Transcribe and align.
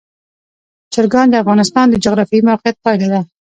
چرګان 0.93 1.27
د 1.29 1.35
افغانستان 1.43 1.85
د 1.89 1.95
جغرافیایي 2.03 2.47
موقیعت 2.49 2.75
پایله 2.85 3.07
ده. 3.13 3.21